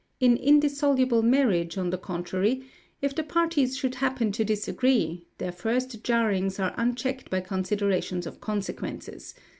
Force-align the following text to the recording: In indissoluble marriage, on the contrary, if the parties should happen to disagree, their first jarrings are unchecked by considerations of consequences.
In 0.19 0.35
indissoluble 0.35 1.21
marriage, 1.21 1.77
on 1.77 1.91
the 1.91 1.97
contrary, 1.99 2.63
if 3.03 3.13
the 3.13 3.21
parties 3.21 3.77
should 3.77 3.93
happen 3.93 4.31
to 4.31 4.43
disagree, 4.43 5.27
their 5.37 5.51
first 5.51 6.03
jarrings 6.03 6.59
are 6.59 6.73
unchecked 6.75 7.29
by 7.29 7.41
considerations 7.41 8.25
of 8.25 8.41
consequences. 8.41 9.35